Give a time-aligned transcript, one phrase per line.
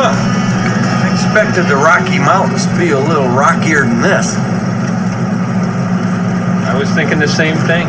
[0.00, 0.16] Huh.
[0.16, 4.32] I expected the Rocky Mountains to be a little rockier than this.
[6.64, 7.84] I was thinking the same thing.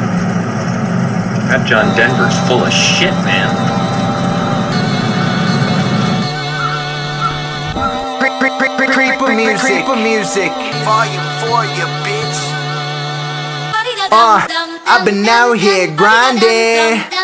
[1.47, 3.47] That John Denver's full of shit, man.
[8.91, 9.71] Kreepa music.
[9.71, 10.51] Kreepa music.
[10.83, 12.39] Volume 4, you bitch.
[14.11, 14.43] Uh,
[14.83, 17.20] I've been out here grinding.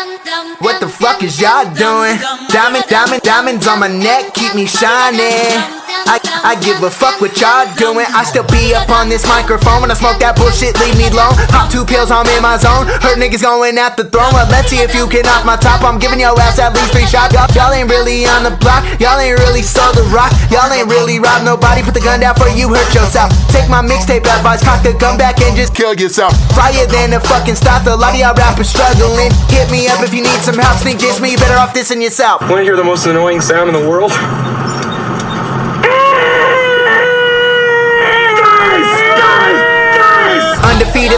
[1.08, 2.18] Fuck is y'all doing?
[2.50, 5.77] Diamond, diamond, diamonds on my neck keep me shining.
[6.08, 8.06] I, I give a fuck what y'all doing.
[8.08, 11.36] I still be up on this microphone when I smoke that bullshit, leave me alone.
[11.52, 12.88] Pop two pills, I'm in my zone.
[13.04, 14.30] Hurt niggas going at the throne.
[14.32, 15.82] Well, let's see if you can off my top.
[15.82, 17.34] I'm giving your ass at least three shots.
[17.34, 18.86] Y'all, y'all ain't really on the block.
[19.02, 20.30] Y'all ain't really sold the rock.
[20.54, 21.82] Y'all ain't really robbed nobody.
[21.82, 23.34] Put the gun down for you, hurt yourself.
[23.50, 26.34] Take my mixtape advice, cock the gun back and just Kill yourself.
[26.56, 27.86] Fire than a fucking stop.
[27.86, 29.30] A lot of y'all rappers struggling.
[29.48, 30.78] Hit me up if you need some help.
[30.78, 32.42] Sneak this me, better off this dissing yourself.
[32.42, 34.12] Want to hear the most annoying sound in the world?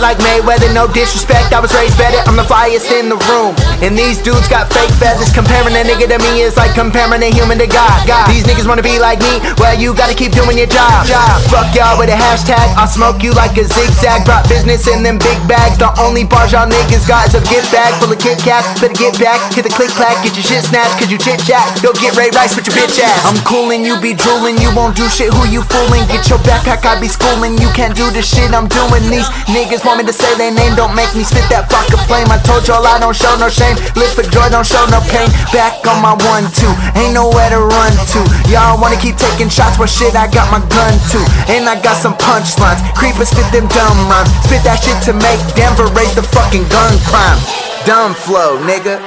[0.01, 1.53] Like Mayweather, no disrespect.
[1.53, 3.53] I was raised better, I'm the flyest in the room.
[3.85, 5.29] And these dudes got fake feathers.
[5.29, 8.09] Comparing a nigga to me is like comparing a human to God.
[8.09, 8.25] God.
[8.33, 11.05] These niggas wanna be like me, well, you gotta keep doing your job.
[11.05, 11.37] job.
[11.53, 14.25] Fuck y'all with a hashtag, I'll smoke you like a zigzag.
[14.25, 15.77] Brought business in them big bags.
[15.77, 18.81] The only bars y'all niggas got is a gift bag full of Kit Kats.
[18.81, 21.61] Better get back, hit the click clack, get your shit snatched, cause you chit chat.
[21.85, 23.29] Go get Ray Rice with your bitch ass.
[23.29, 26.09] I'm coolin', you be drooling, you won't do shit, who you fooling?
[26.09, 29.05] Get your backpack, I be schooling, you can't do the shit I'm doing.
[29.13, 32.31] These niggas want me to say their name, don't make me spit that fucking flame.
[32.31, 35.27] I told y'all I don't show no shame, live for joy, don't show no pain.
[35.51, 38.21] Back on my one, two, ain't nowhere to run to.
[38.47, 41.27] Y'all wanna keep taking shots, well shit, I got my gun too.
[41.51, 44.31] And I got some punchlines, creepers spit them dumb rhymes.
[44.47, 47.41] Spit that shit to make Denver raise the fucking gun crime.
[47.83, 49.03] Dumb flow, nigga.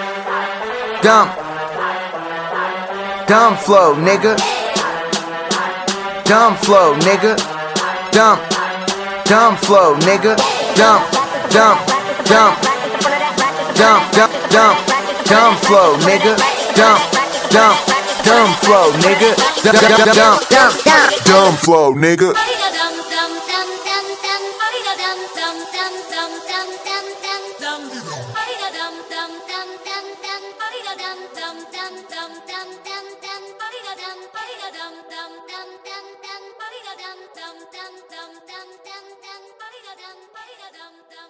[1.00, 1.32] Dumb.
[3.24, 4.36] Dumb flow, nigga.
[6.28, 7.40] Dumb flow, nigga.
[8.12, 8.36] Dumb.
[9.24, 10.53] Dumb flow, nigga.
[10.76, 11.04] Dumb.
[11.50, 11.78] Dumb.
[12.26, 12.56] Dumb.
[13.76, 14.02] Dumb.
[14.12, 14.32] Dumb.
[14.50, 14.78] Dumb.
[15.26, 16.34] Dumb flow, nigga.
[16.76, 17.00] Dumb.
[17.52, 17.78] Dumb.
[18.24, 19.36] Dumb flow, nigga.
[19.64, 19.76] Dumb.
[19.80, 20.14] Dumb.
[20.14, 20.40] Dumb.
[20.50, 20.74] Dumb.
[20.90, 21.26] Dumb.
[21.26, 22.34] Dumb flow, nigga.
[40.72, 41.23] Dum dum